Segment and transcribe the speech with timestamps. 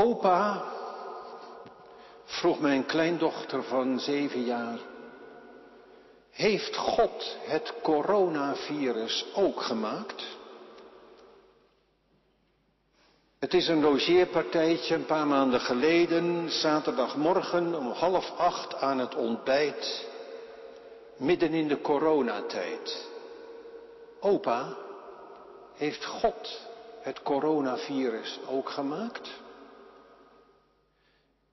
[0.00, 0.64] Opa,
[2.24, 4.78] vroeg mijn kleindochter van zeven jaar,
[6.30, 10.24] heeft God het coronavirus ook gemaakt?
[13.38, 20.06] Het is een logeerpartijtje een paar maanden geleden, zaterdagmorgen om half acht aan het ontbijt,
[21.16, 23.08] midden in de coronatijd.
[24.20, 24.76] Opa,
[25.74, 26.60] heeft God
[27.00, 29.30] het coronavirus ook gemaakt?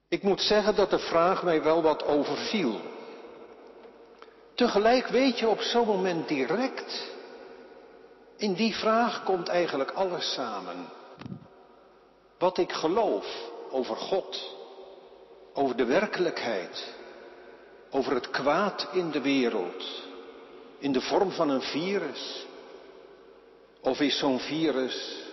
[0.10, 2.82] Ik moet zeggen dat de vraag mij wel wat overviel.
[4.56, 7.12] Tegelijk weet je op zo'n moment direct,
[8.38, 10.90] in die vraag komt eigenlijk alles samen.
[12.38, 13.26] Wat ik geloof
[13.72, 14.56] over God,
[15.54, 16.94] over de werkelijkheid,
[17.92, 20.02] over het kwaad in de wereld,
[20.78, 22.46] in de vorm van een virus.
[23.82, 25.24] Of is zo'n virus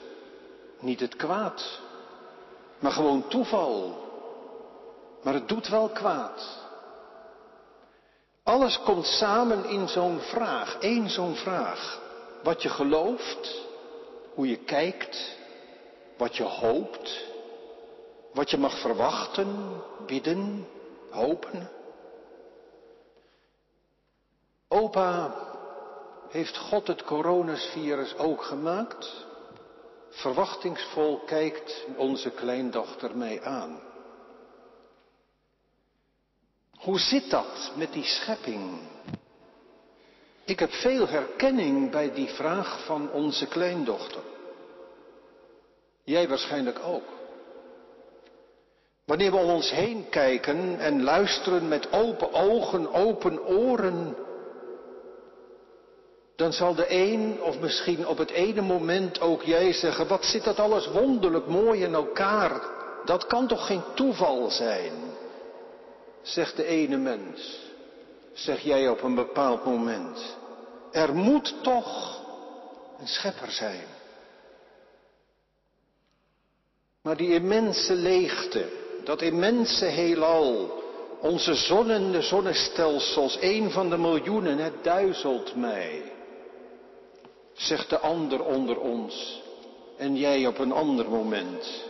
[0.80, 1.80] niet het kwaad,
[2.78, 4.03] maar gewoon toeval?
[5.24, 6.62] Maar het doet wel kwaad.
[8.42, 12.00] Alles komt samen in zo'n vraag, één zo'n vraag.
[12.42, 13.62] Wat je gelooft,
[14.34, 15.36] hoe je kijkt,
[16.16, 17.24] wat je hoopt,
[18.32, 20.66] wat je mag verwachten, bidden,
[21.10, 21.70] hopen.
[24.68, 25.34] Opa,
[26.28, 29.26] heeft God het coronavirus ook gemaakt?
[30.10, 33.93] Verwachtingsvol kijkt onze kleindochter mij aan.
[36.84, 38.78] Hoe zit dat met die schepping?
[40.44, 44.22] Ik heb veel herkenning bij die vraag van onze kleindochter.
[46.02, 47.02] Jij waarschijnlijk ook.
[49.04, 54.16] Wanneer we om ons heen kijken en luisteren met open ogen, open oren,
[56.36, 60.44] dan zal de een, of misschien op het ene moment ook jij zeggen, wat zit
[60.44, 62.62] dat alles wonderlijk mooi in elkaar.
[63.04, 65.13] Dat kan toch geen toeval zijn?
[66.24, 67.60] Zegt de ene mens.
[68.32, 70.36] Zeg jij op een bepaald moment.
[70.92, 72.20] Er moet toch
[72.98, 73.86] een schepper zijn.
[77.02, 78.68] Maar die immense leegte,
[79.04, 80.82] dat immense heelal,
[81.20, 86.12] onze zon en de zonnestelsels, een van de miljoenen, het duizelt mij.
[87.52, 89.42] Zegt de ander onder ons
[89.96, 91.84] en jij op een ander moment.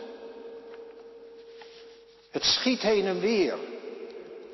[2.31, 3.57] Het schiet heen en weer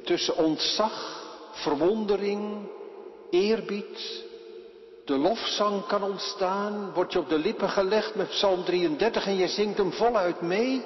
[0.04, 2.70] tussen ontzag, verwondering,
[3.30, 4.24] eerbied.
[5.06, 9.48] De lofzang kan ontstaan, wordt je op de lippen gelegd met Psalm 33 en je
[9.48, 10.86] zingt hem voluit mee.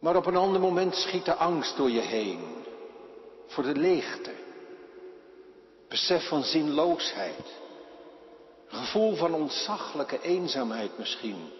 [0.00, 2.40] Maar op een ander moment schiet de angst door je heen
[3.46, 4.30] voor de leegte,
[5.88, 7.46] besef van zinloosheid,
[8.66, 11.50] gevoel van ontzaglijke eenzaamheid misschien.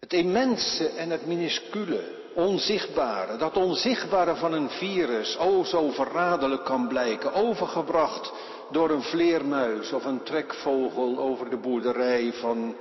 [0.00, 6.88] Het immense en het minuscule, onzichtbare, dat onzichtbare van een virus, o zo verraderlijk kan
[6.88, 8.32] blijken, overgebracht
[8.70, 12.76] door een vleermuis of een trekvogel over de boerderij van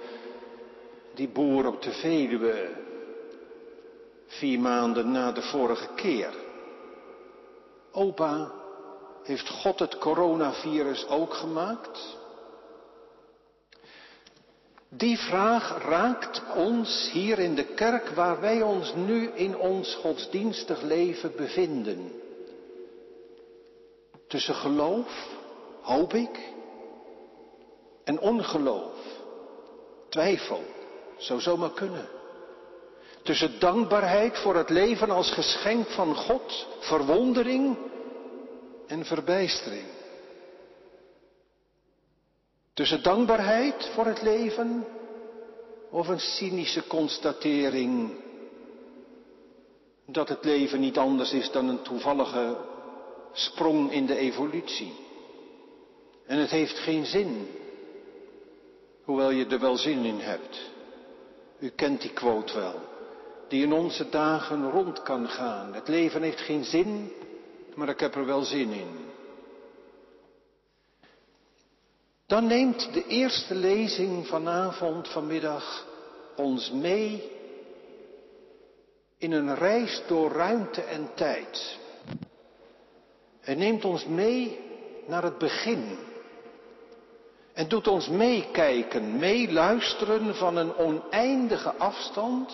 [1.16, 2.70] die boer op de Veluwe,
[4.28, 6.34] vier maanden na de vorige keer.
[7.92, 8.52] Opa,
[9.24, 12.19] heeft God het coronavirus ook gemaakt?
[14.90, 20.82] Die vraag raakt ons hier in de kerk waar wij ons nu in ons godsdienstig
[20.82, 22.12] leven bevinden.
[24.28, 25.28] Tussen geloof,
[25.82, 26.54] hoop ik,
[28.04, 28.94] en ongeloof,
[30.10, 30.64] twijfel,
[31.18, 32.10] zou zomaar kunnen.
[33.24, 37.78] Tussen dankbaarheid voor het leven als geschenk van God, verwondering
[38.88, 39.99] en verbijstering.
[42.74, 44.86] Tussen dankbaarheid voor het leven
[45.90, 48.12] of een cynische constatering
[50.06, 52.58] dat het leven niet anders is dan een toevallige
[53.32, 54.94] sprong in de evolutie.
[56.26, 57.48] En het heeft geen zin,
[59.04, 60.72] hoewel je er wel zin in hebt.
[61.60, 62.76] U kent die quote wel,
[63.48, 65.74] die in onze dagen rond kan gaan.
[65.74, 67.12] Het leven heeft geen zin,
[67.76, 69.09] maar ik heb er wel zin in.
[72.30, 75.86] Dan neemt de eerste lezing vanavond, vanmiddag,
[76.36, 77.32] ons mee
[79.18, 81.78] in een reis door ruimte en tijd.
[83.40, 84.60] Hij neemt ons mee
[85.08, 85.98] naar het begin.
[87.54, 92.54] En doet ons meekijken, meeluisteren van een oneindige afstand.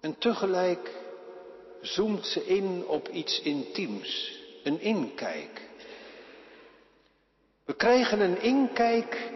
[0.00, 0.90] En tegelijk
[1.80, 5.68] zoomt ze in op iets intiems, een inkijk.
[7.66, 9.32] We krijgen een inkijk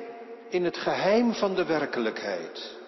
[0.48, 2.78] in het geheim van de werkelijkheid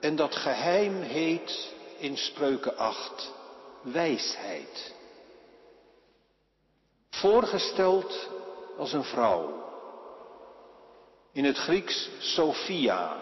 [0.00, 3.32] En dat geheim heet in Spreuken 8
[3.82, 4.94] wijsheid.
[7.10, 8.28] Voorgesteld
[8.78, 9.62] als een vrouw.
[11.32, 13.20] In het Grieks Sophia.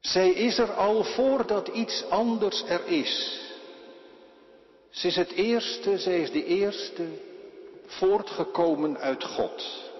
[0.00, 3.40] Zij is er al voordat iets anders er is.
[4.90, 7.31] Ze is het eerste, zij is de eerste
[7.98, 9.90] voortgekomen uit God.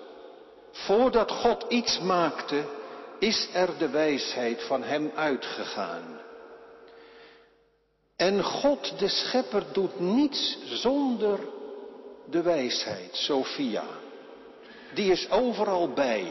[0.73, 2.65] Voordat God iets maakte,
[3.19, 6.21] is er de wijsheid van Hem uitgegaan.
[8.17, 11.39] En God, de Schepper, doet niets zonder
[12.31, 13.85] de wijsheid, Sophia.
[14.95, 16.27] Die is overal bij.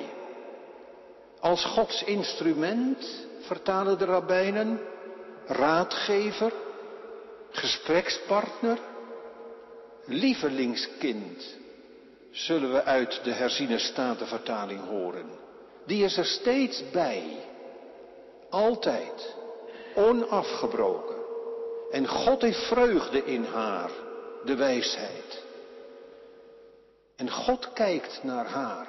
[1.40, 4.80] Als Gods instrument, vertalen de rabbijnen,
[5.46, 6.54] raadgever,
[7.52, 8.80] gesprekspartner,
[10.06, 11.58] lievelingskind,
[12.32, 15.30] zullen we uit de herziene statenvertaling horen.
[15.86, 17.24] Die is er steeds bij,
[18.50, 19.36] altijd,
[19.96, 21.16] onafgebroken.
[21.92, 23.92] En God heeft vreugde in haar,
[24.46, 25.44] de wijsheid.
[27.16, 28.88] En God kijkt naar haar.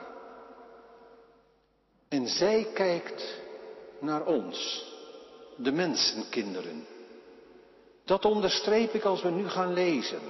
[2.08, 3.40] En zij kijkt
[3.98, 4.86] naar ons,
[5.56, 6.86] de mensenkinderen.
[8.04, 10.20] Dat onderstreep ik als we nu gaan lezen.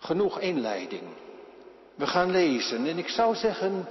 [0.00, 1.02] Genoeg inleiding.
[1.94, 3.88] We gaan lezen en ik zou zeggen,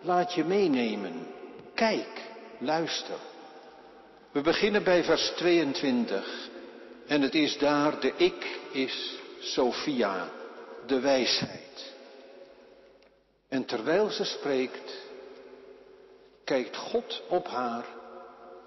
[0.00, 1.26] laat je meenemen.
[1.74, 2.22] Kijk,
[2.58, 3.18] luister.
[4.32, 6.48] We beginnen bij vers 22
[7.06, 10.28] en het is daar de ik is Sophia,
[10.86, 11.94] de wijsheid.
[13.48, 14.94] En terwijl ze spreekt,
[16.44, 17.84] kijkt God op haar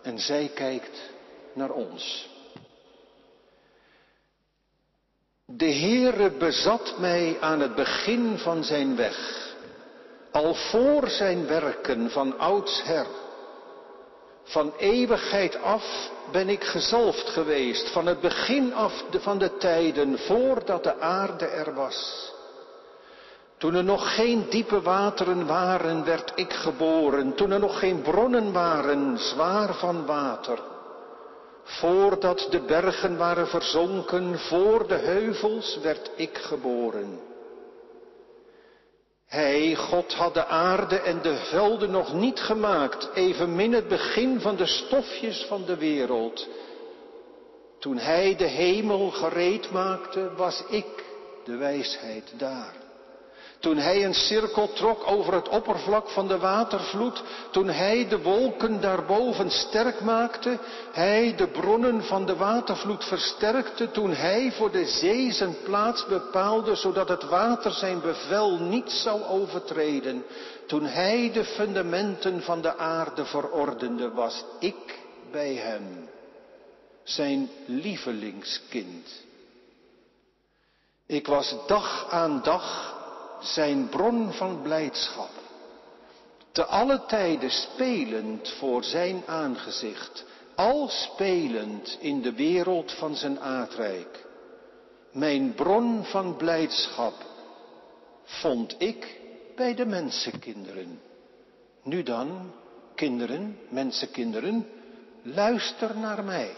[0.02, 1.10] en zij kijkt
[1.54, 2.30] naar ons.
[5.58, 9.18] De Heere bezat mij aan het begin van zijn weg,
[10.32, 13.06] al voor zijn werken van oudsher.
[14.44, 20.84] Van eeuwigheid af ben ik gezalfd geweest, van het begin af van de tijden, voordat
[20.84, 22.32] de aarde er was.
[23.58, 27.36] Toen er nog geen diepe wateren waren, werd ik geboren.
[27.36, 30.60] Toen er nog geen bronnen waren, zwaar van water.
[31.70, 37.20] Voordat de bergen waren verzonken, voor de heuvels werd ik geboren.
[39.26, 44.56] Hij, God, had de aarde en de velden nog niet gemaakt, evenmin het begin van
[44.56, 46.48] de stofjes van de wereld.
[47.80, 51.04] Toen hij de hemel gereed maakte, was ik
[51.44, 52.89] de wijsheid daar.
[53.60, 58.82] Toen hij een cirkel trok over het oppervlak van de watervloed, toen hij de wolken
[58.82, 60.58] daarboven sterk maakte,
[60.92, 66.76] hij de bronnen van de watervloed versterkte, toen hij voor de zee zijn plaats bepaalde,
[66.76, 70.26] zodat het water zijn bevel niet zou overtreden,
[70.68, 75.00] toen hij de fundamenten van de aarde verordende, was ik
[75.32, 76.10] bij hem,
[77.04, 79.28] zijn lievelingskind.
[81.06, 82.98] Ik was dag aan dag
[83.42, 85.30] zijn bron van blijdschap.
[86.52, 90.26] Te alle tijden spelend voor zijn aangezicht,
[90.56, 94.26] al spelend in de wereld van zijn aardrijk.
[95.12, 97.14] Mijn bron van blijdschap
[98.24, 99.20] vond ik
[99.56, 101.02] bij de mensenkinderen.
[101.84, 102.52] Nu dan,
[102.96, 104.68] kinderen, mensenkinderen,
[105.22, 106.52] luister naar mij.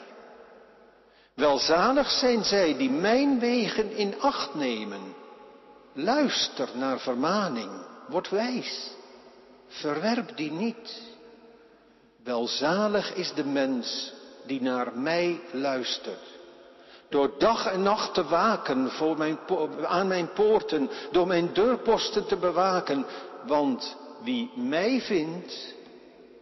[1.34, 5.20] Welzalig zijn zij die mijn wegen in acht nemen
[5.94, 7.72] Luister naar vermaning,
[8.08, 8.92] word wijs,
[9.68, 11.02] verwerp die niet.
[12.24, 14.14] Welzalig is de mens
[14.46, 16.40] die naar mij luistert.
[17.10, 19.40] Door dag en nacht te waken voor mijn,
[19.84, 23.06] aan mijn poorten, door mijn deurposten te bewaken,
[23.48, 25.74] want wie mij vindt,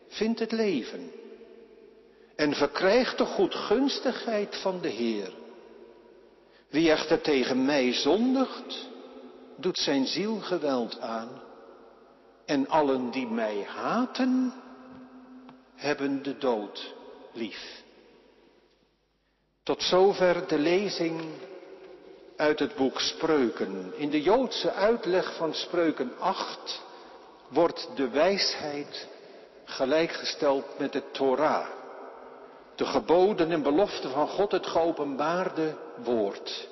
[0.08, 1.12] vindt het leven
[2.36, 5.32] en verkrijgt de goedgunstigheid van de Heer.
[6.70, 8.88] Wie echter tegen mij zondigt,
[9.60, 11.30] doet zijn ziel geweld aan.
[12.46, 14.54] En allen die mij haten,
[15.76, 16.94] hebben de dood
[17.34, 17.84] lief.
[19.64, 21.22] Tot zover de lezing
[22.36, 23.94] uit het boek Spreuken.
[23.96, 26.82] In de Joodse uitleg van Spreuken 8
[27.48, 29.08] wordt de wijsheid
[29.66, 31.68] gelijkgesteld met de Torah.
[32.76, 36.68] De geboden en beloften van God, het geopenbaarde woord.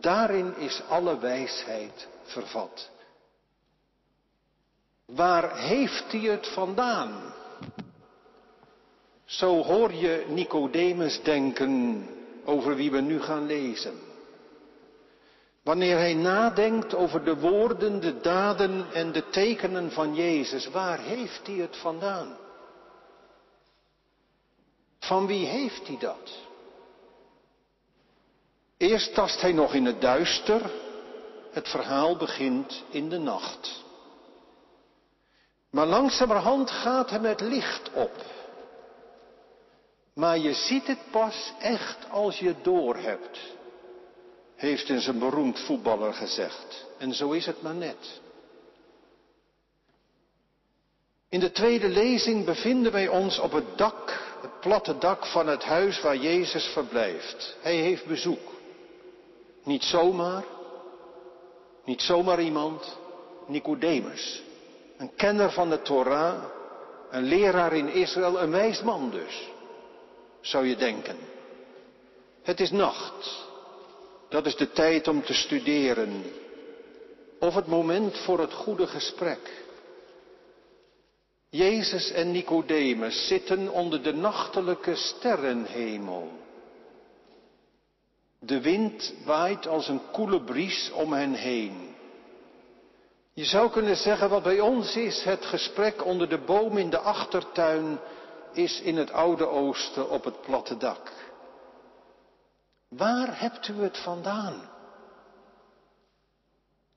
[0.00, 2.90] Daarin is alle wijsheid vervat.
[5.06, 7.34] Waar heeft hij het vandaan?
[9.24, 12.06] Zo hoor je Nicodemus denken
[12.44, 13.94] over wie we nu gaan lezen.
[15.62, 21.46] Wanneer hij nadenkt over de woorden, de daden en de tekenen van Jezus, waar heeft
[21.46, 22.36] hij het vandaan?
[24.98, 26.47] Van wie heeft hij dat?
[28.78, 30.70] Eerst tast hij nog in het duister,
[31.50, 33.84] het verhaal begint in de nacht.
[35.70, 38.24] Maar langzamerhand gaat hem het licht op.
[40.14, 43.38] Maar je ziet het pas echt als je doorhebt,
[44.56, 46.86] heeft eens een beroemd voetballer gezegd.
[46.98, 48.20] En zo is het maar net.
[51.28, 55.64] In de tweede lezing bevinden wij ons op het dak, het platte dak van het
[55.64, 57.56] huis waar Jezus verblijft.
[57.60, 58.57] Hij heeft bezoek.
[59.64, 60.44] Niet zomaar,
[61.84, 62.98] niet zomaar iemand,
[63.46, 64.42] Nicodemus.
[64.96, 66.44] Een kenner van de Torah,
[67.10, 69.48] een leraar in Israël, een wijs man dus,
[70.40, 71.16] zou je denken.
[72.42, 73.46] Het is nacht.
[74.28, 76.22] Dat is de tijd om te studeren.
[77.38, 79.66] Of het moment voor het goede gesprek.
[81.50, 86.30] Jezus en Nicodemus zitten onder de nachtelijke sterrenhemel.
[88.38, 91.96] De wind waait als een koele bries om hen heen.
[93.32, 96.98] Je zou kunnen zeggen wat bij ons is het gesprek onder de boom in de
[96.98, 97.98] achtertuin
[98.52, 101.12] is in het Oude Oosten op het platte dak.
[102.88, 104.70] Waar hebt u het vandaan?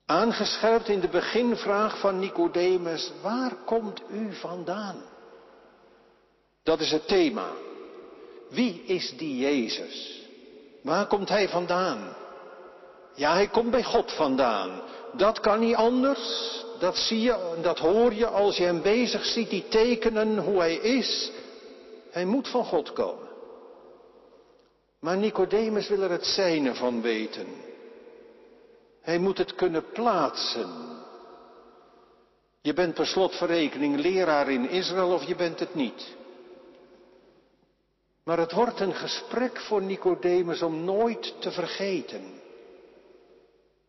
[0.06, 5.02] Aangescherpt in de beginvraag van Nicodemus, waar komt u vandaan?
[6.64, 7.50] Dat is het thema.
[8.50, 10.21] Wie is die Jezus?
[10.82, 12.16] Waar komt hij vandaan?
[13.16, 14.82] Ja, hij komt bij God vandaan.
[15.14, 16.20] Dat kan niet anders.
[16.80, 20.76] Dat zie je, dat hoor je als je hem bezig ziet, die tekenen, hoe hij
[20.76, 21.32] is.
[22.12, 23.30] Hij moet van God komen.
[25.00, 27.48] Maar Nicodemus wil er het zijne van weten.
[29.02, 30.70] Hij moet het kunnen plaatsen.
[32.62, 36.16] Je bent per slotverrekening leraar in Israël of je bent het niet.
[38.32, 42.42] Maar het wordt een gesprek voor Nicodemus om nooit te vergeten.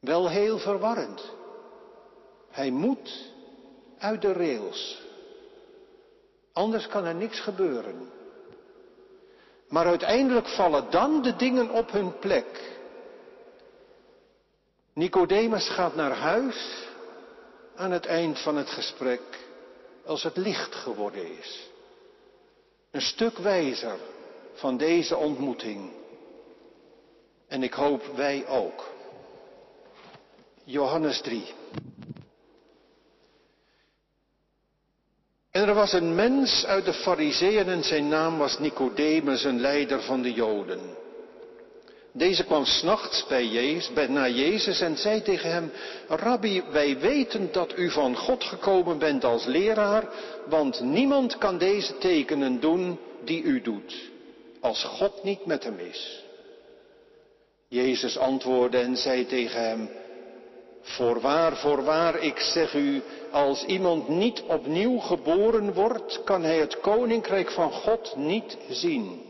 [0.01, 1.31] Wel heel verwarrend.
[2.51, 3.33] Hij moet
[3.99, 5.03] uit de rails.
[6.53, 8.11] Anders kan er niks gebeuren.
[9.69, 12.79] Maar uiteindelijk vallen dan de dingen op hun plek.
[14.93, 16.87] Nicodemus gaat naar huis
[17.75, 19.23] aan het eind van het gesprek
[20.05, 21.71] als het licht geworden is.
[22.91, 23.99] Een stuk wijzer
[24.53, 25.91] van deze ontmoeting.
[27.49, 28.91] En ik hoop wij ook.
[30.65, 31.45] Johannes 3.
[35.51, 40.03] En er was een mens uit de Fariseeën en zijn naam was Nicodemus, een leider
[40.03, 40.81] van de Joden.
[42.13, 45.73] Deze kwam s'nachts bij Jezus, bij, naar Jezus en zei tegen hem,
[46.09, 50.09] Rabbi, wij weten dat u van God gekomen bent als leraar,
[50.49, 54.11] want niemand kan deze tekenen doen die u doet,
[54.63, 56.25] als God niet met hem is.
[57.69, 59.91] Jezus antwoordde en zei tegen hem,
[60.83, 67.51] Voorwaar, voorwaar, ik zeg u, als iemand niet opnieuw geboren wordt, kan hij het koninkrijk
[67.51, 69.21] van God niet zien.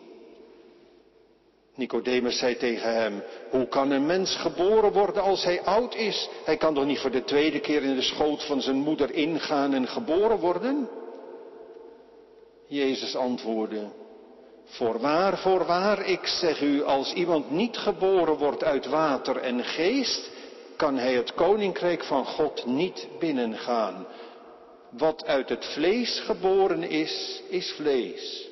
[1.75, 6.29] Nicodemus zei tegen hem, hoe kan een mens geboren worden als hij oud is?
[6.45, 9.75] Hij kan toch niet voor de tweede keer in de schoot van zijn moeder ingaan
[9.75, 10.89] en geboren worden?
[12.67, 13.89] Jezus antwoordde,
[14.73, 20.31] voorwaar, voorwaar, ik zeg u, als iemand niet geboren wordt uit water en geest,
[20.77, 24.07] kan hij het koninkrijk van God niet binnengaan.
[24.91, 28.49] Wat uit het vlees geboren is, is vlees.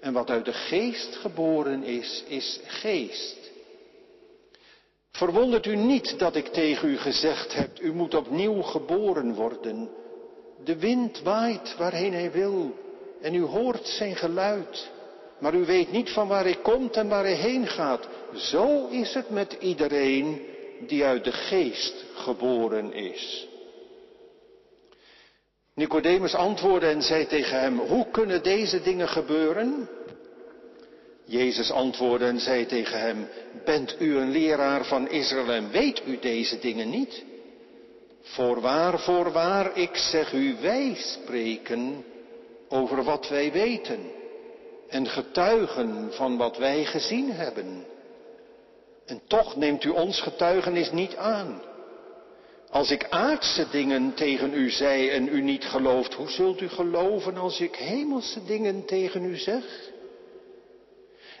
[0.00, 3.36] En wat uit de geest geboren is, is geest.
[5.10, 9.90] Verwondert u niet dat ik tegen u gezegd heb, u moet opnieuw geboren worden.
[10.64, 12.74] De wind waait waarheen hij wil
[13.20, 14.90] en u hoort zijn geluid,
[15.38, 18.08] maar u weet niet van waar hij komt en waar hij heen gaat.
[18.34, 20.40] Zo is het met iedereen
[20.86, 23.48] die uit de geest geboren is.
[25.74, 29.88] Nicodemus antwoordde en zei tegen hem, hoe kunnen deze dingen gebeuren?
[31.24, 33.28] Jezus antwoordde en zei tegen hem,
[33.64, 37.24] bent u een leraar van Israël en weet u deze dingen niet?
[38.22, 42.04] Voorwaar, voorwaar, ik zeg u, wij spreken
[42.68, 44.00] over wat wij weten
[44.88, 47.84] en getuigen van wat wij gezien hebben.
[49.06, 51.62] En toch neemt u ons getuigenis niet aan.
[52.70, 57.36] Als ik aardse dingen tegen u zei en u niet gelooft, hoe zult u geloven
[57.36, 59.64] als ik hemelse dingen tegen u zeg?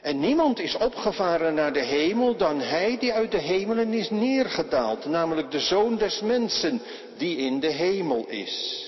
[0.02, 5.04] En niemand is opgevaren naar de hemel dan hij die uit de hemelen is neergedaald,
[5.04, 6.82] namelijk de zoon des mensen
[7.16, 8.85] die in de hemel is.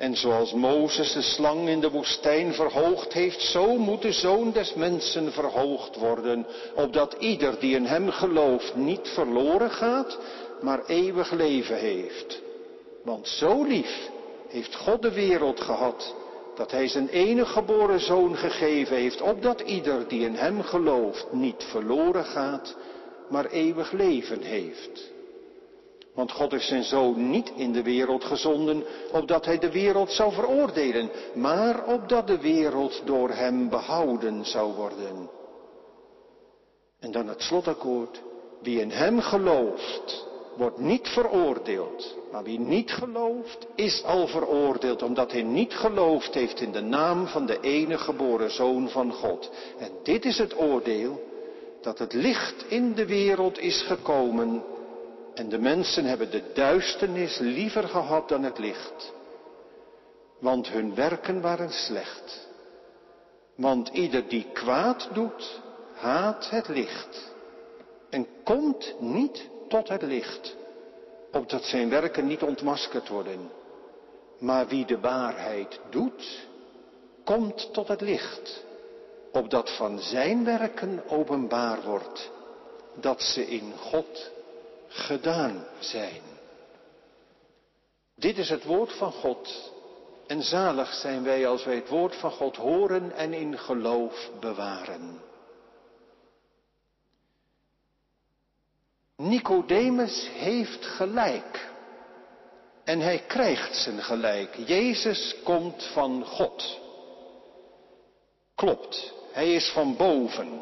[0.00, 4.74] En zoals Mozes de slang in de woestijn verhoogd heeft, zo moet de zoon des
[4.74, 10.18] mensen verhoogd worden, opdat ieder die in hem gelooft niet verloren gaat,
[10.60, 12.42] maar eeuwig leven heeft.
[13.04, 14.10] Want zo lief
[14.48, 16.14] heeft God de wereld gehad,
[16.54, 21.64] dat hij zijn enige geboren zoon gegeven heeft, opdat ieder die in hem gelooft niet
[21.70, 22.76] verloren gaat,
[23.28, 25.10] maar eeuwig leven heeft.
[26.20, 30.32] Want God heeft zijn zoon niet in de wereld gezonden, opdat hij de wereld zou
[30.32, 35.30] veroordelen, maar opdat de wereld door hem behouden zou worden.
[36.98, 38.22] En dan het slotakkoord.
[38.62, 42.16] Wie in hem gelooft, wordt niet veroordeeld.
[42.32, 47.26] Maar wie niet gelooft, is al veroordeeld, omdat hij niet geloofd heeft in de naam
[47.26, 49.50] van de enige geboren Zoon van God.
[49.78, 51.20] En dit is het oordeel,
[51.80, 54.62] dat het licht in de wereld is gekomen
[55.40, 59.12] en de mensen hebben de duisternis liever gehad dan het licht.
[60.38, 62.48] Want hun werken waren slecht.
[63.54, 65.60] Want ieder die kwaad doet,
[65.94, 67.32] haat het licht.
[68.10, 70.56] En komt niet tot het licht,
[71.32, 73.50] opdat zijn werken niet ontmaskerd worden.
[74.38, 76.46] Maar wie de waarheid doet,
[77.24, 78.64] komt tot het licht,
[79.32, 82.30] opdat van zijn werken openbaar wordt
[82.94, 84.38] dat ze in God
[84.90, 86.22] gedaan zijn.
[88.16, 89.72] Dit is het woord van God.
[90.26, 95.20] En zalig zijn wij als wij het woord van God horen en in geloof bewaren.
[99.16, 101.68] Nicodemus heeft gelijk.
[102.84, 104.56] En hij krijgt zijn gelijk.
[104.66, 106.78] Jezus komt van God.
[108.54, 110.60] Klopt, hij is van boven.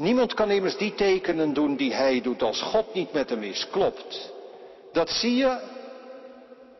[0.00, 3.68] Niemand kan immers die tekenen doen die hij doet als God niet met hem is.
[3.70, 4.32] Klopt.
[4.92, 5.58] Dat zie je,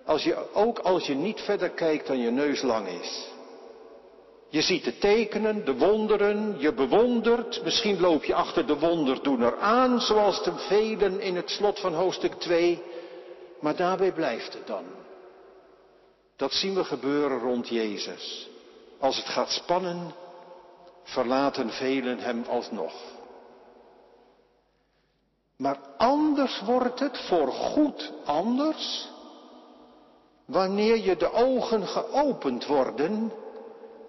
[0.05, 3.29] als je ook als je niet verder kijkt dan je neus lang is.
[4.49, 10.01] Je ziet de tekenen, de wonderen, je bewondert, misschien loop je achter de wonderdoener aan,
[10.01, 12.83] zoals de velen in het slot van hoofdstuk 2,
[13.61, 14.85] maar daarbij blijft het dan.
[16.37, 18.49] Dat zien we gebeuren rond Jezus.
[18.99, 20.15] Als het gaat spannen,
[21.03, 22.93] verlaten velen hem alsnog.
[25.61, 29.09] Maar anders wordt het voor goed anders
[30.45, 33.33] wanneer je de ogen geopend worden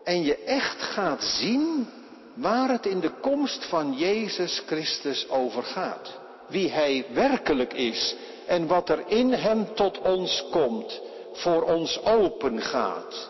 [0.04, 1.90] en je echt gaat zien
[2.34, 6.20] waar het in de komst van Jezus Christus over gaat.
[6.48, 8.16] Wie Hij werkelijk is
[8.48, 11.02] en wat er in Hem tot ons komt,
[11.34, 13.30] voor ons open gaat.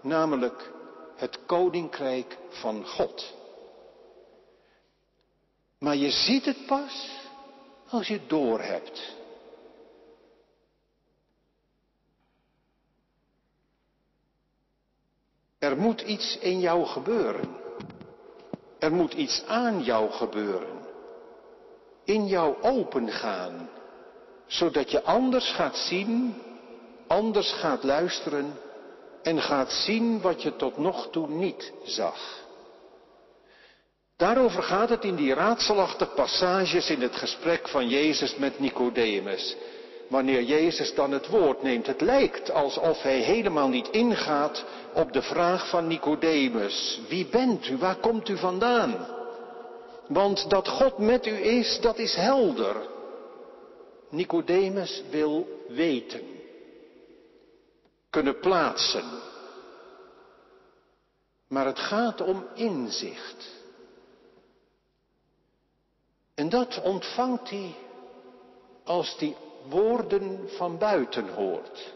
[0.00, 0.72] Namelijk
[1.16, 3.34] het koninkrijk van God.
[5.78, 7.20] Maar je ziet het pas
[7.92, 9.16] als je het doorhebt.
[15.58, 17.56] Er moet iets in jou gebeuren.
[18.78, 20.80] Er moet iets aan jou gebeuren.
[22.04, 23.70] In jou opengaan.
[24.46, 26.34] Zodat je anders gaat zien,
[27.06, 28.58] anders gaat luisteren
[29.22, 32.41] en gaat zien wat je tot nog toe niet zag.
[34.22, 39.56] Daarover gaat het in die raadselachtige passages in het gesprek van Jezus met Nicodemus.
[40.08, 45.22] Wanneer Jezus dan het woord neemt, het lijkt alsof hij helemaal niet ingaat op de
[45.22, 47.00] vraag van Nicodemus.
[47.08, 47.76] Wie bent u?
[47.76, 49.06] Waar komt u vandaan?
[50.08, 52.76] Want dat God met u is, dat is helder.
[54.10, 56.22] Nicodemus wil weten
[58.10, 59.04] kunnen plaatsen.
[61.48, 63.61] Maar het gaat om inzicht.
[66.42, 67.74] En dat ontvangt hij
[68.84, 69.36] als hij
[69.68, 71.94] woorden van buiten hoort.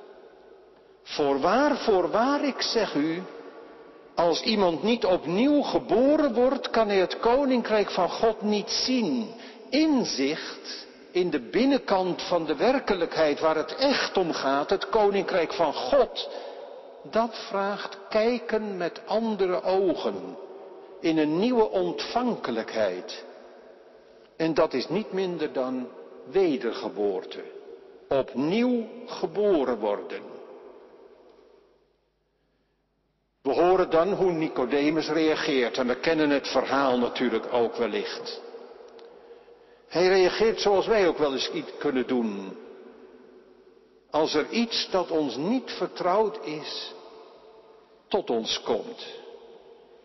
[1.03, 3.23] Voorwaar, voorwaar, ik zeg u,
[4.15, 9.35] als iemand niet opnieuw geboren wordt, kan hij het koninkrijk van God niet zien.
[9.69, 15.73] Inzicht in de binnenkant van de werkelijkheid waar het echt om gaat, het koninkrijk van
[15.75, 16.29] God,
[17.11, 20.37] dat vraagt kijken met andere ogen,
[21.01, 23.26] in een nieuwe ontvankelijkheid.
[24.37, 25.89] En dat is niet minder dan
[26.31, 27.43] wedergeboorte,
[28.09, 30.23] opnieuw geboren worden.
[33.43, 38.41] We horen dan hoe Nicodemus reageert en we kennen het verhaal natuurlijk ook wellicht.
[39.89, 42.57] Hij reageert zoals wij ook wel eens iets kunnen doen.
[44.11, 46.95] Als er iets dat ons niet vertrouwd is,
[48.09, 49.07] tot ons komt.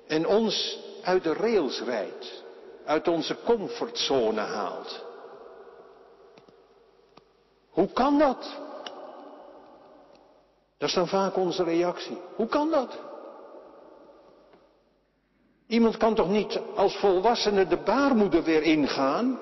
[0.08, 2.44] En ons uit de rails rijdt,
[2.86, 5.06] uit onze comfortzone haalt.
[7.70, 8.60] Hoe kan dat?
[10.78, 12.18] Dat is dan vaak onze reactie.
[12.36, 13.00] Hoe kan dat?
[15.68, 19.40] Iemand kan toch niet als volwassene de baarmoeder weer ingaan?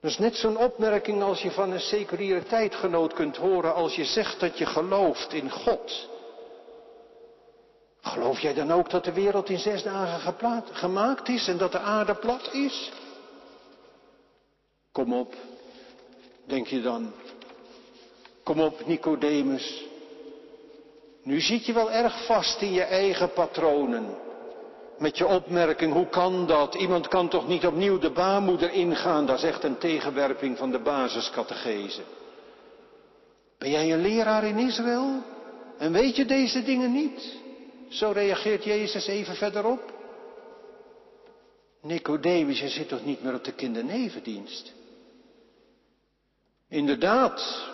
[0.00, 4.04] Dat is net zo'n opmerking als je van een seculiere tijdgenoot kunt horen als je
[4.04, 6.08] zegt dat je gelooft in God.
[8.06, 10.34] Geloof jij dan ook dat de wereld in zes dagen
[10.72, 12.92] gemaakt is en dat de aarde plat is?
[14.92, 15.34] Kom op,
[16.44, 17.12] denk je dan.
[18.42, 19.84] Kom op, Nicodemus.
[21.22, 24.16] Nu zit je wel erg vast in je eigen patronen.
[24.98, 26.74] Met je opmerking, hoe kan dat?
[26.74, 29.26] Iemand kan toch niet opnieuw de baarmoeder ingaan?
[29.26, 32.02] Dat is echt een tegenwerping van de basiscategese.
[33.58, 35.22] Ben jij een leraar in Israël?
[35.78, 37.44] En weet je deze dingen niet?
[37.88, 39.94] Zo reageert Jezus even verderop.
[41.82, 44.72] Nicodemus, je zit toch niet meer op de kindernevendienst?
[46.68, 47.68] Inderdaad,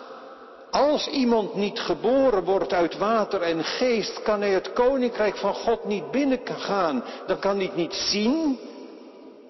[0.71, 5.85] als iemand niet geboren wordt uit water en geest, kan hij het koninkrijk van God
[5.85, 7.03] niet binnengaan.
[7.27, 8.59] Dan kan hij het niet zien,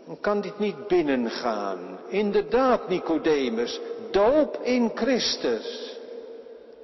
[0.06, 2.00] dan kan dit niet binnengaan.
[2.08, 3.80] Inderdaad, Nicodemus,
[4.12, 5.98] doop in Christus.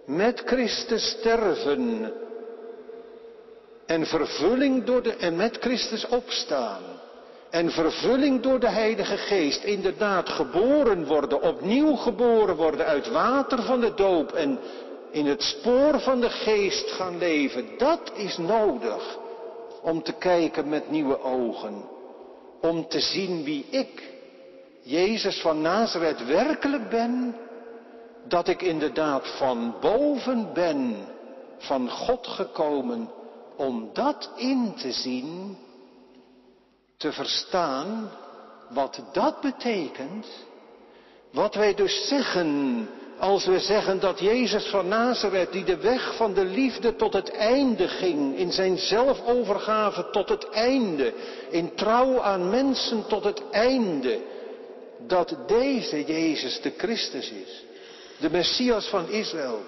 [0.05, 2.13] Met Christus sterven.
[3.89, 6.82] En vervulling door de, en met Christus opstaan.
[7.49, 13.80] En vervulling door de Heilige Geest, inderdaad geboren worden, opnieuw geboren worden uit water van
[13.80, 14.60] de doop en
[15.12, 19.17] in het spoor van de Geest gaan leven, dat is nodig
[19.82, 21.84] om te kijken met nieuwe ogen.
[22.62, 24.04] Om te zien wie ik,
[24.82, 27.36] Jezus van Nazareth, werkelijk ben.
[28.28, 30.95] Dat ik inderdaad van boven ben,
[31.58, 33.10] van God gekomen,
[33.60, 35.58] om dat in te zien
[36.98, 38.12] te verstaan
[38.69, 40.28] wat dat betekent.
[41.32, 46.34] Wat wij dus zeggen als we zeggen dat Jezus van Nazareth, die de weg van
[46.34, 51.13] de liefde tot het einde ging, in zijn zelfovergave tot het einde,
[51.50, 54.19] in trouw aan mensen tot het einde,
[55.08, 57.63] dat deze Jezus de Christus is,
[58.19, 59.60] de Messias van Israël,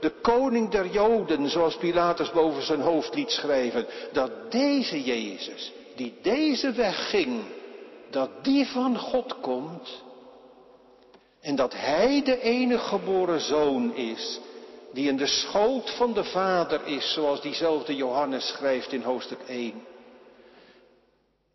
[0.00, 6.14] de koning der Joden, zoals Pilatus boven zijn hoofd liet schrijven, dat deze Jezus die
[6.22, 7.42] deze weg ging,
[8.10, 10.02] dat die van God komt
[11.40, 14.40] en dat Hij de enige geboren zoon is,
[14.92, 19.86] die in de schoot van de Vader is, zoals diezelfde Johannes schrijft in hoofdstuk 1.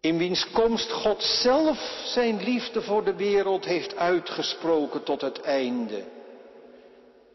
[0.01, 6.03] In wiens komst God zelf zijn liefde voor de wereld heeft uitgesproken tot het einde.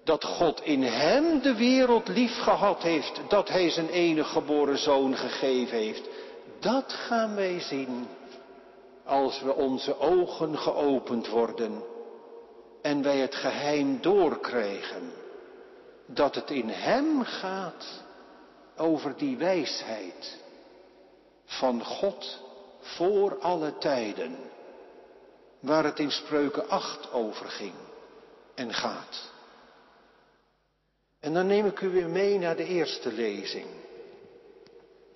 [0.08, 5.16] Dat God in hem de wereld lief gehad heeft, dat hij zijn enige geboren zoon
[5.16, 6.08] gegeven heeft.
[6.58, 8.08] Dat gaan wij zien
[9.04, 11.82] als we onze ogen geopend worden
[12.82, 15.12] en wij het geheim doorkrijgen.
[16.06, 18.02] Dat het in Hem gaat
[18.76, 20.38] over die wijsheid
[21.44, 22.38] van God
[22.80, 24.36] voor alle tijden,
[25.60, 27.74] waar het in Spreuken 8 over ging
[28.54, 29.36] en gaat.
[31.20, 33.66] En dan neem ik u weer mee naar de eerste lezing.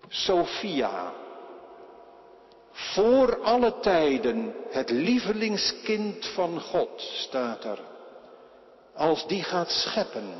[0.09, 1.13] Sophia,
[2.73, 7.79] voor alle tijden het lievelingskind van God, staat er.
[8.95, 10.35] Als die gaat scheppen.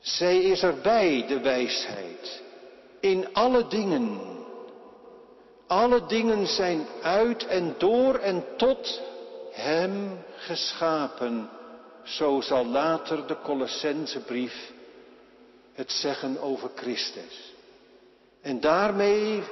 [0.00, 2.42] Zij is erbij, de wijsheid.
[3.00, 4.20] In alle dingen.
[5.66, 9.00] Alle dingen zijn uit en door en tot
[9.52, 11.50] Hem geschapen.
[12.02, 14.72] Zo zal later de Colossensebrief
[15.72, 17.54] het zeggen over Christus.
[18.40, 19.42] En daarmee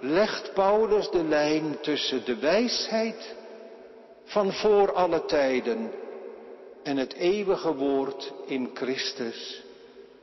[0.00, 3.34] legt Paulus de lijn tussen de wijsheid
[4.24, 5.90] van voor alle tijden
[6.82, 9.62] en het eeuwige woord in Christus,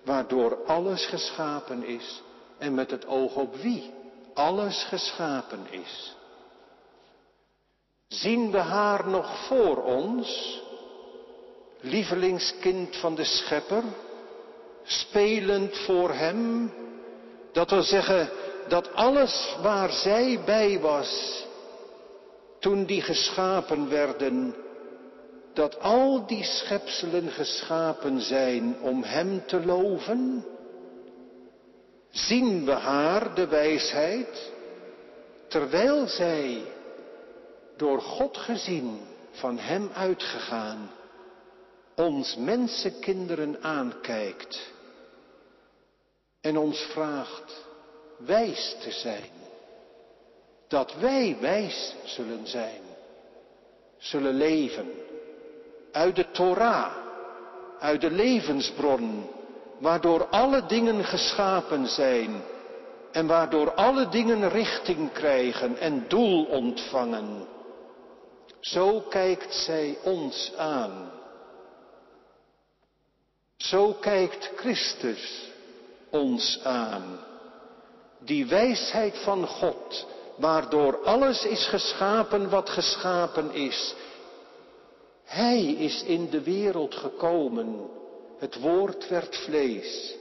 [0.03, 2.21] waardoor alles geschapen is
[2.57, 3.93] en met het oog op wie
[4.33, 6.15] alles geschapen is.
[8.07, 10.61] Zien we haar nog voor ons,
[11.81, 13.83] lievelingskind van de Schepper,
[14.83, 16.73] spelend voor Hem,
[17.51, 18.29] dat wil zeggen,
[18.67, 21.43] dat alles waar zij bij was,
[22.59, 24.55] toen die geschapen werden,
[25.53, 30.45] dat al die schepselen geschapen zijn om Hem te loven?
[32.09, 34.51] Zien we haar, de wijsheid,
[35.47, 36.61] terwijl zij
[37.77, 38.99] door God gezien,
[39.31, 40.91] van Hem uitgegaan,
[41.97, 44.71] ons mensenkinderen aankijkt
[46.41, 47.65] en ons vraagt,
[48.17, 49.29] wijs te zijn.
[50.67, 52.81] Dat wij wijs zullen zijn,
[53.97, 54.91] zullen leven
[55.91, 56.95] uit de Torah,
[57.79, 59.29] uit de levensbron,
[59.79, 62.41] waardoor alle dingen geschapen zijn
[63.11, 67.47] en waardoor alle dingen richting krijgen en doel ontvangen.
[68.59, 71.16] Zo kijkt zij ons aan.
[73.57, 75.51] Zo kijkt Christus
[76.09, 77.19] ons aan.
[78.19, 83.95] Die wijsheid van God, waardoor alles is geschapen wat geschapen is.
[85.23, 87.89] Hij is in de wereld gekomen.
[88.37, 90.15] Het woord werd vlees.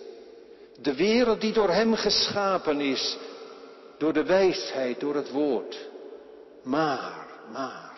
[0.81, 3.17] De wereld die door hem geschapen is,
[3.99, 5.89] door de wijsheid, door het woord.
[6.63, 7.97] Maar, maar,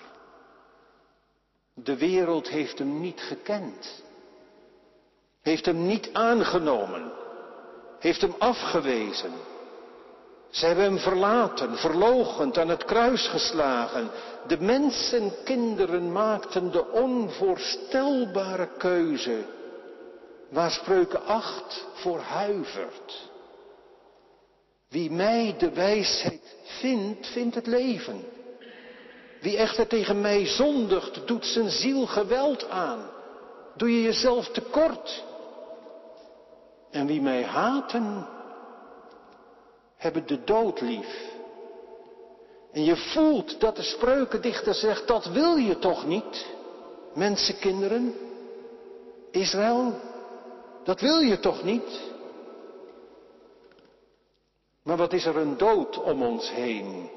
[1.75, 4.03] de wereld heeft hem niet gekend.
[5.49, 7.13] Heeft hem niet aangenomen.
[7.99, 9.33] Heeft hem afgewezen.
[10.51, 14.11] Ze hebben hem verlaten, verlogend, aan het kruis geslagen.
[14.47, 19.45] De mensen, kinderen maakten de onvoorstelbare keuze
[20.49, 23.31] waar spreuken acht voor huivert.
[24.89, 28.25] Wie mij de wijsheid vindt, vindt het leven.
[29.41, 33.11] Wie echter tegen mij zondigt, doet zijn ziel geweld aan.
[33.77, 35.27] Doe je jezelf tekort.
[36.91, 38.29] En wie mij haten,
[39.97, 41.37] hebben de dood lief.
[42.73, 46.47] En je voelt dat de spreukendichter zegt, dat wil je toch niet,
[47.15, 48.15] mensenkinderen?
[49.31, 50.01] Israël,
[50.85, 52.01] dat wil je toch niet?
[54.83, 57.11] Maar wat is er een dood om ons heen?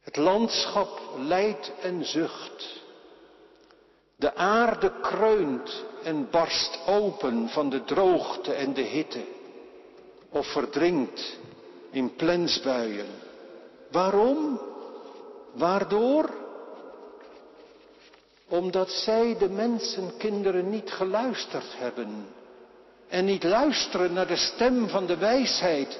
[0.00, 2.79] Het landschap lijdt en zucht.
[4.20, 9.24] De aarde kreunt en barst open van de droogte en de hitte.
[10.30, 11.38] Of verdrinkt
[11.90, 13.06] in plensbuien.
[13.90, 14.60] Waarom?
[15.52, 16.30] Waardoor?
[18.48, 22.26] Omdat zij de mensenkinderen niet geluisterd hebben.
[23.08, 25.98] En niet luisteren naar de stem van de wijsheid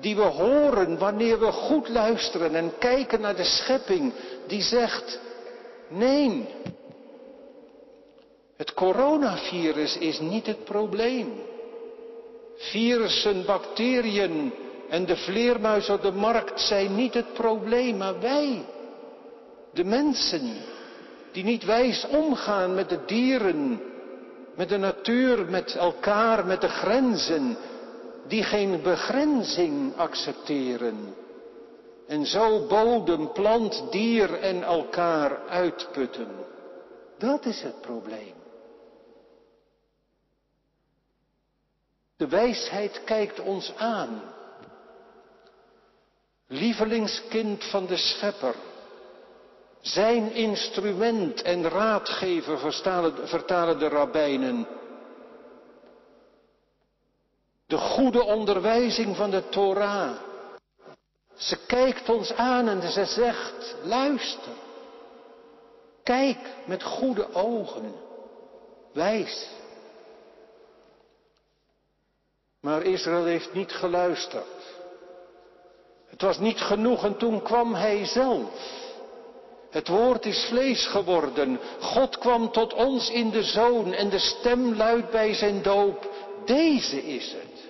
[0.00, 4.12] die we horen wanneer we goed luisteren en kijken naar de schepping
[4.46, 5.20] die zegt,
[5.88, 6.48] nee,
[8.58, 11.32] het coronavirus is niet het probleem.
[12.56, 14.52] Virussen, bacteriën
[14.88, 18.64] en de vleermuis op de markt zijn niet het probleem, maar wij,
[19.72, 20.52] de mensen,
[21.32, 23.80] die niet wijs omgaan met de dieren,
[24.54, 27.56] met de natuur, met elkaar, met de grenzen,
[28.26, 31.14] die geen begrenzing accepteren.
[32.06, 36.28] En zo bodem, plant, dier en elkaar uitputten.
[37.18, 38.37] Dat is het probleem.
[42.18, 44.22] De wijsheid kijkt ons aan.
[46.46, 48.54] Lievelingskind van de Schepper.
[49.80, 52.58] Zijn instrument en raadgever
[53.24, 54.66] vertalen de rabbijnen.
[57.66, 60.16] De goede onderwijzing van de Torah.
[61.34, 64.52] Ze kijkt ons aan en ze zegt, luister.
[66.02, 67.94] Kijk met goede ogen.
[68.92, 69.57] Wijs.
[72.60, 74.76] Maar Israël heeft niet geluisterd.
[76.06, 78.86] Het was niet genoeg en toen kwam hij zelf.
[79.70, 81.60] Het woord is vlees geworden.
[81.80, 86.10] God kwam tot ons in de zoon en de stem luidt bij zijn doop.
[86.44, 87.68] Deze is het,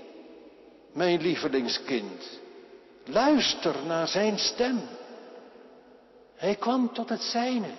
[0.93, 2.41] mijn lievelingskind.
[3.05, 4.81] Luister naar zijn stem.
[6.35, 7.71] Hij kwam tot het zijne.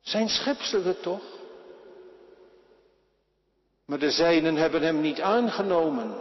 [0.00, 1.39] Zijn schepselen toch?
[3.90, 6.14] Maar de zijnen hebben hem niet aangenomen.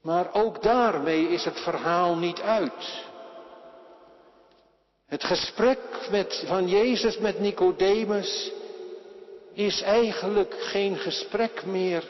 [0.00, 3.04] Maar ook daarmee is het verhaal niet uit.
[5.06, 5.78] Het gesprek
[6.10, 8.52] met, van Jezus met Nicodemus
[9.52, 12.04] is eigenlijk geen gesprek meer,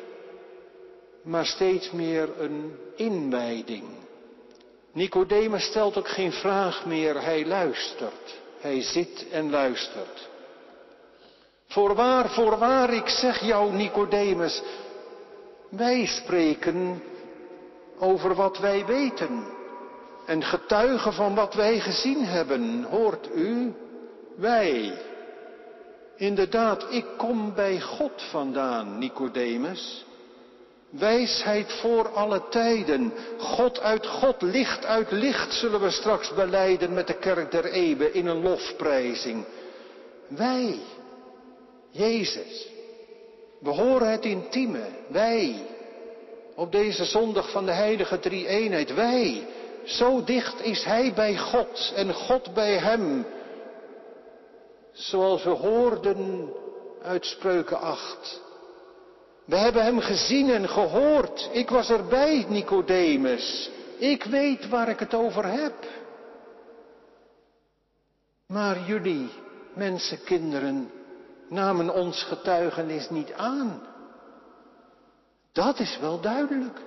[1.22, 3.84] maar steeds meer een inwijding.
[4.92, 8.40] Nicodemus stelt ook geen vraag meer, hij luistert.
[8.60, 10.30] Hij zit en luistert.
[11.72, 14.62] Voorwaar, voorwaar, ik zeg jou, Nicodemus,
[15.68, 17.02] wij spreken
[17.98, 19.44] over wat wij weten
[20.26, 22.82] en getuigen van wat wij gezien hebben.
[22.82, 23.74] Hoort u?
[24.36, 24.92] Wij.
[26.16, 30.04] Inderdaad, ik kom bij God vandaan, Nicodemus.
[30.90, 33.12] Wijsheid voor alle tijden.
[33.38, 38.14] God uit God, licht uit licht zullen we straks beleiden met de kerk der eeuwen
[38.14, 39.44] in een lofprijzing.
[40.28, 40.78] Wij,
[41.92, 42.68] Jezus.
[43.58, 44.88] We horen het intieme.
[45.08, 45.66] Wij.
[46.54, 48.94] Op deze zondag van de heilige drie-eenheid.
[48.94, 49.46] Wij.
[49.84, 53.26] Zo dicht is Hij bij God en God bij Hem.
[54.92, 56.52] Zoals we hoorden
[57.02, 58.40] uit Spreuken 8.
[59.44, 61.48] We hebben hem gezien en gehoord.
[61.52, 63.70] Ik was erbij, Nicodemus.
[63.98, 65.74] Ik weet waar ik het over heb.
[68.46, 69.28] Maar jullie,
[69.74, 70.90] mensenkinderen,
[71.52, 73.82] namen ons getuigenis niet aan.
[75.52, 76.80] Dat is wel duidelijk.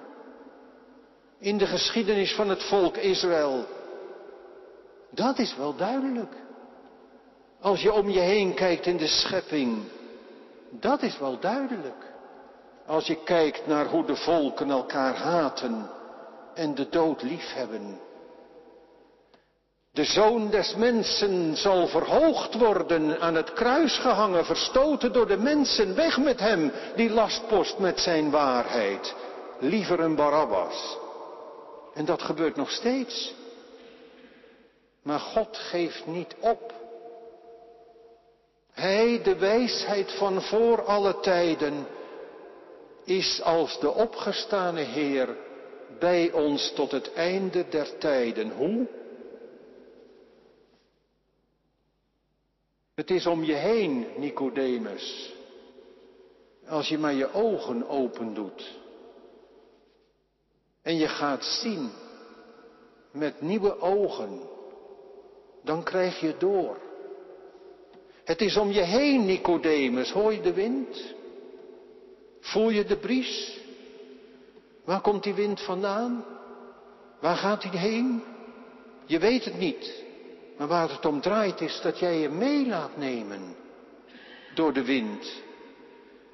[1.39, 3.65] In de geschiedenis van het volk Israël.
[5.09, 6.33] Dat is wel duidelijk.
[7.61, 9.83] Als je om je heen kijkt in de schepping.
[10.69, 12.13] Dat is wel duidelijk.
[12.85, 15.89] Als je kijkt naar hoe de volken elkaar haten
[16.53, 17.99] en de dood liefhebben.
[19.95, 25.95] De zoon des mensen zal verhoogd worden, aan het kruis gehangen, verstoten door de mensen.
[25.95, 29.15] Weg met hem, die lastpost met zijn waarheid.
[29.59, 30.97] Liever een Barabbas.
[31.93, 33.33] En dat gebeurt nog steeds.
[35.03, 36.73] Maar God geeft niet op.
[38.71, 41.87] Hij, de wijsheid van voor alle tijden,
[43.05, 45.37] is als de opgestane Heer
[45.99, 48.51] bij ons tot het einde der tijden.
[48.51, 48.87] Hoe?
[52.95, 55.33] Het is om je heen, Nicodemus.
[56.67, 58.79] Als je maar je ogen open doet.
[60.81, 61.91] En je gaat zien
[63.11, 64.39] met nieuwe ogen.
[65.63, 66.77] Dan krijg je door.
[68.23, 70.11] Het is om je heen, Nicodemus.
[70.11, 71.13] Hoor je de wind?
[72.39, 73.59] Voel je de bries?
[74.83, 76.25] Waar komt die wind vandaan?
[77.19, 78.23] Waar gaat hij heen?
[79.05, 80.04] Je weet het niet.
[80.57, 83.55] Maar waar het om draait is dat jij je mee laat nemen
[84.53, 85.43] door de wind.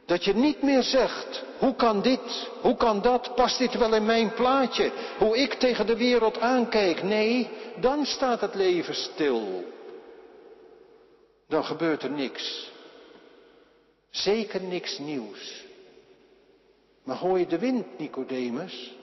[0.06, 4.06] Dat je niet meer zegt, hoe kan dit, hoe kan dat, past dit wel in
[4.06, 7.04] mijn plaatje, hoe ik tegen de wereld aankijk.
[7.04, 9.64] Nee, dan staat het leven stil.
[11.48, 12.72] Dan gebeurt er niks.
[14.10, 15.64] Zeker niks nieuws.
[17.04, 18.96] Maar hoor je de wind, Nicodemus?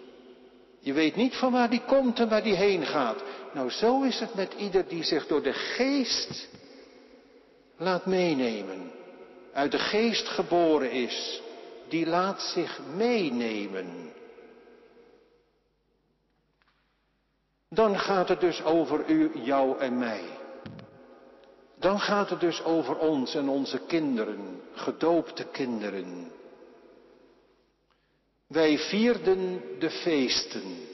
[0.89, 3.23] Je weet niet van waar die komt en waar die heen gaat.
[3.53, 6.49] Nou, zo is het met ieder die zich door de geest
[7.77, 8.91] laat meenemen.
[9.53, 11.43] Uit de geest geboren is.
[11.89, 14.13] Die laat zich meenemen.
[17.69, 20.25] Dan gaat het dus over u, jou en mij.
[21.79, 26.38] Dan gaat het dus over ons en onze kinderen, gedoopte kinderen.
[28.49, 30.89] Wij vierden de feesten.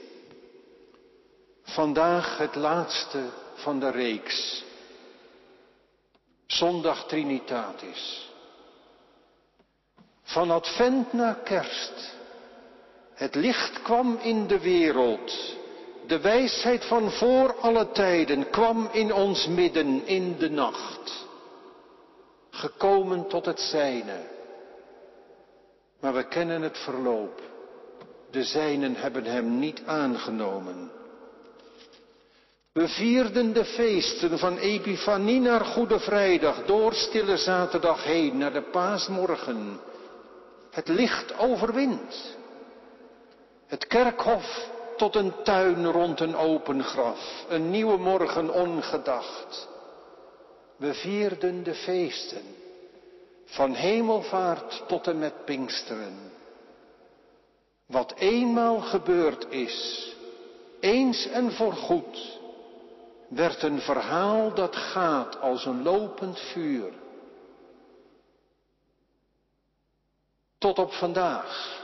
[1.63, 4.63] Vandaag het laatste van de reeks.
[6.45, 8.29] Zondag Trinitatis.
[10.23, 12.15] Van Advent naar Kerst.
[13.13, 15.55] Het licht kwam in de wereld.
[16.07, 21.25] De wijsheid van voor alle tijden kwam in ons midden in de nacht.
[22.49, 24.34] Gekomen tot het zijne
[26.05, 27.41] maar we kennen het verloop.
[28.31, 30.91] De zijnen hebben hem niet aangenomen.
[32.73, 38.61] We vierden de feesten van Epifanie naar Goede Vrijdag, door Stille Zaterdag heen naar de
[38.61, 39.79] Paasmorgen.
[40.71, 42.37] Het licht overwint.
[43.67, 49.67] Het kerkhof tot een tuin rond een open graf, een nieuwe morgen ongedacht.
[50.77, 52.64] We vierden de feesten.
[53.45, 56.31] Van hemelvaart tot en met Pinksteren.
[57.85, 60.09] Wat eenmaal gebeurd is,
[60.79, 62.39] eens en voorgoed,
[63.27, 66.93] werd een verhaal dat gaat als een lopend vuur.
[70.57, 71.83] Tot op vandaag.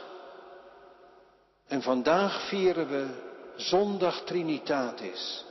[1.68, 3.08] En vandaag vieren we
[3.56, 5.46] zondag Trinitatis.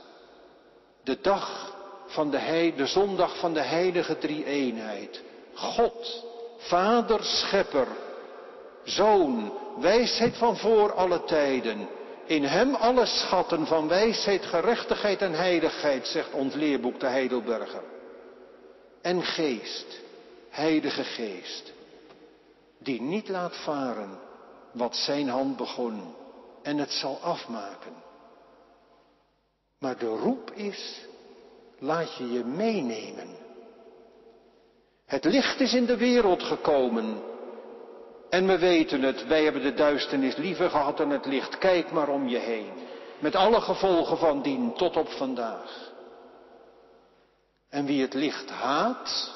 [1.03, 5.21] De dag van de, de zondag van de heilige drie-eenheid.
[5.53, 6.25] God,
[6.57, 7.87] Vader, Schepper,
[8.83, 11.87] Zoon, wijsheid van voor alle tijden.
[12.25, 17.83] In Hem alle schatten van wijsheid, gerechtigheid en heiligheid, zegt ons leerboek de Heidelberger.
[19.01, 19.99] En Geest,
[20.49, 21.73] Heilige Geest,
[22.77, 24.19] die niet laat varen
[24.71, 26.15] wat Zijn hand begon
[26.61, 27.93] en het zal afmaken.
[29.79, 31.05] Maar de roep is,
[31.79, 33.40] laat je je meenemen.
[35.11, 37.21] Het licht is in de wereld gekomen.
[38.29, 41.57] En we weten het, wij hebben de duisternis liever gehad dan het licht.
[41.57, 42.71] Kijk maar om je heen.
[43.19, 45.91] Met alle gevolgen van dien tot op vandaag.
[47.69, 49.31] En wie het licht haat,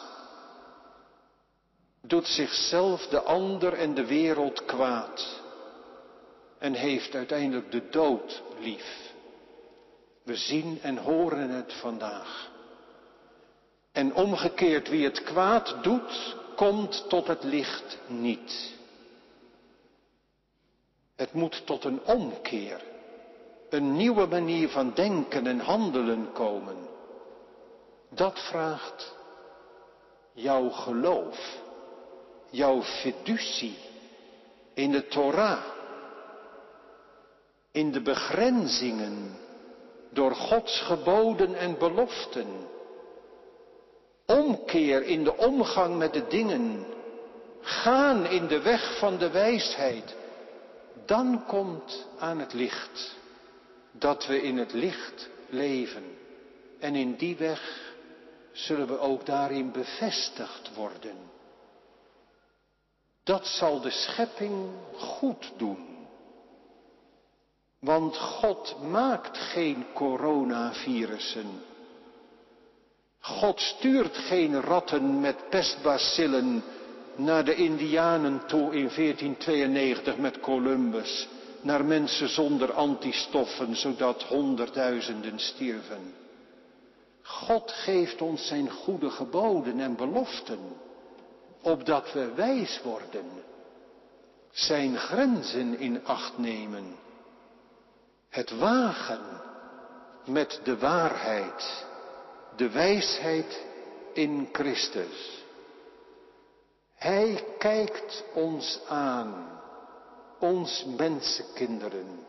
[2.02, 5.42] doet zichzelf, de ander en de wereld kwaad.
[6.60, 9.14] En heeft uiteindelijk de dood lief.
[10.24, 12.54] We zien en horen het vandaag.
[13.96, 18.74] En omgekeerd, wie het kwaad doet, komt tot het licht niet.
[21.16, 22.82] Het moet tot een omkeer,
[23.70, 26.76] een nieuwe manier van denken en handelen komen.
[28.10, 29.16] Dat vraagt
[30.34, 31.62] jouw geloof,
[32.50, 33.78] jouw fiducie
[34.74, 35.64] in de Torah,
[37.72, 39.38] in de begrenzingen
[40.10, 42.74] door Gods geboden en beloften.
[44.26, 46.86] Omkeer in de omgang met de dingen.
[47.62, 50.16] Gaan in de weg van de wijsheid.
[51.06, 53.16] Dan komt aan het licht
[53.92, 56.04] dat we in het licht leven.
[56.80, 57.94] En in die weg
[58.52, 61.16] zullen we ook daarin bevestigd worden.
[63.24, 66.08] Dat zal de schepping goed doen.
[67.80, 71.62] Want God maakt geen coronavirussen.
[73.26, 76.64] God stuurt geen ratten met pestbacillen
[77.16, 81.28] naar de Indianen toe in 1492 met Columbus,
[81.62, 86.14] naar mensen zonder antistoffen, zodat honderdduizenden stierven.
[87.22, 90.60] God geeft ons zijn goede geboden en beloften,
[91.62, 93.26] opdat we wijs worden,
[94.52, 96.96] zijn grenzen in acht nemen
[98.30, 99.42] het wagen
[100.26, 101.86] met de waarheid,
[102.56, 103.64] de wijsheid
[104.14, 105.44] in Christus.
[106.96, 109.60] Hij kijkt ons aan,
[110.40, 112.26] ons mensenkinderen,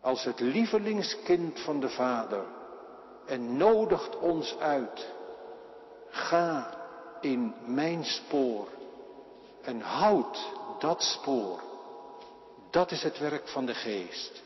[0.00, 2.44] als het lievelingskind van de Vader
[3.26, 5.06] en nodigt ons uit.
[6.08, 6.80] Ga
[7.20, 8.68] in mijn spoor
[9.62, 11.60] en houd dat spoor.
[12.70, 14.42] Dat is het werk van de geest.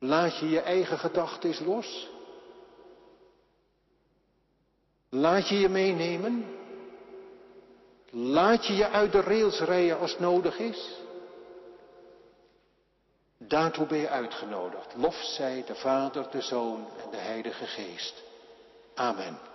[0.00, 2.08] Laat je je eigen gedachten los?
[5.08, 6.44] Laat je je meenemen?
[8.10, 10.98] Laat je je uit de rails rijden als nodig is?
[13.38, 14.94] Daartoe ben je uitgenodigd.
[14.96, 18.22] Lof zij de Vader, de Zoon en de Heilige Geest.
[18.94, 19.49] Amen.